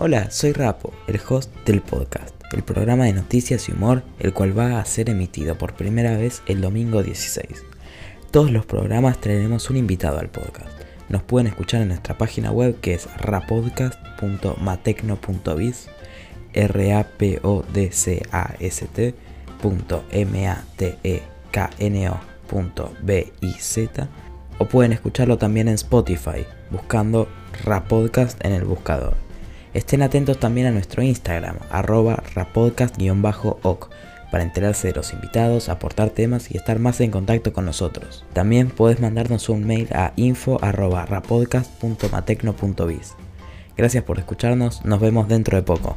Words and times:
Hola, 0.00 0.30
soy 0.30 0.52
Rapo, 0.52 0.92
el 1.08 1.20
host 1.28 1.52
del 1.66 1.80
podcast, 1.80 2.32
el 2.52 2.62
programa 2.62 3.06
de 3.06 3.12
noticias 3.12 3.68
y 3.68 3.72
humor, 3.72 4.04
el 4.20 4.32
cual 4.32 4.56
va 4.56 4.78
a 4.78 4.84
ser 4.84 5.10
emitido 5.10 5.58
por 5.58 5.74
primera 5.74 6.16
vez 6.16 6.40
el 6.46 6.60
domingo 6.60 7.02
16. 7.02 7.64
Todos 8.30 8.52
los 8.52 8.64
programas 8.64 9.20
traeremos 9.20 9.70
un 9.70 9.76
invitado 9.76 10.20
al 10.20 10.28
podcast. 10.28 10.70
Nos 11.08 11.24
pueden 11.24 11.48
escuchar 11.48 11.82
en 11.82 11.88
nuestra 11.88 12.16
página 12.16 12.52
web 12.52 12.78
que 12.80 12.94
es 12.94 13.08
rapodcast.matecno.biz, 13.16 15.88
r 16.52 16.94
a 16.94 17.08
p 17.18 17.40
o 17.42 17.64
d 17.74 17.90
c 17.90 18.22
a 18.30 18.54
s 18.60 18.86
t.m 18.94 20.48
a 20.48 20.64
t 20.76 20.96
e 21.02 21.22
k 21.50 21.70
n 21.80 22.08
o.biz 22.08 23.78
o 24.58 24.64
pueden 24.64 24.92
escucharlo 24.92 25.38
también 25.38 25.66
en 25.66 25.74
Spotify 25.74 26.46
buscando 26.70 27.26
Rapodcast 27.64 28.44
en 28.44 28.52
el 28.52 28.64
buscador. 28.64 29.27
Estén 29.78 30.02
atentos 30.02 30.38
también 30.40 30.66
a 30.66 30.72
nuestro 30.72 31.04
Instagram, 31.04 31.56
arroba 31.70 32.20
rapodcast-oc, 32.34 33.90
para 34.32 34.42
enterarse 34.42 34.88
de 34.88 34.94
los 34.94 35.12
invitados, 35.12 35.68
aportar 35.68 36.10
temas 36.10 36.50
y 36.50 36.56
estar 36.56 36.80
más 36.80 37.00
en 37.00 37.12
contacto 37.12 37.52
con 37.52 37.64
nosotros. 37.64 38.24
También 38.32 38.70
puedes 38.70 38.98
mandarnos 38.98 39.48
un 39.48 39.64
mail 39.64 39.86
a 39.92 40.14
info.rapodcast.matecno.biz. 40.16 43.14
Gracias 43.76 44.02
por 44.02 44.18
escucharnos, 44.18 44.84
nos 44.84 44.98
vemos 44.98 45.28
dentro 45.28 45.56
de 45.56 45.62
poco. 45.62 45.96